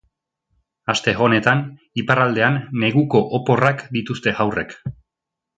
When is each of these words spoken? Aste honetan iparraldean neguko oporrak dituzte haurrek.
Aste 0.93 1.13
honetan 1.25 1.61
iparraldean 2.03 2.57
neguko 2.85 3.23
oporrak 3.41 3.87
dituzte 3.99 4.35
haurrek. 4.43 4.79